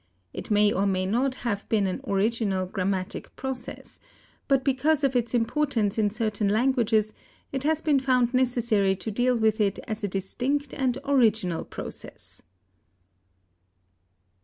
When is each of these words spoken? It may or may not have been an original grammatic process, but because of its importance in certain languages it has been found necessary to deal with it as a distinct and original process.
It 0.33 0.49
may 0.49 0.73
or 0.73 0.87
may 0.87 1.05
not 1.05 1.35
have 1.45 1.69
been 1.69 1.85
an 1.85 2.01
original 2.07 2.65
grammatic 2.65 3.35
process, 3.35 3.99
but 4.47 4.63
because 4.63 5.03
of 5.03 5.15
its 5.15 5.35
importance 5.35 5.99
in 5.99 6.09
certain 6.09 6.47
languages 6.49 7.13
it 7.51 7.61
has 7.65 7.81
been 7.81 7.99
found 7.99 8.33
necessary 8.33 8.95
to 8.95 9.11
deal 9.11 9.35
with 9.37 9.61
it 9.61 9.77
as 9.87 10.03
a 10.03 10.07
distinct 10.07 10.73
and 10.73 10.97
original 11.05 11.63
process. 11.63 12.41